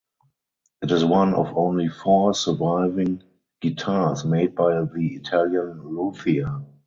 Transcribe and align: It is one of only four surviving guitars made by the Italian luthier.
It 0.81 0.89
is 0.91 1.05
one 1.05 1.35
of 1.35 1.55
only 1.55 1.87
four 1.87 2.33
surviving 2.33 3.21
guitars 3.59 4.25
made 4.25 4.55
by 4.55 4.73
the 4.83 5.07
Italian 5.13 5.83
luthier. 5.95 6.63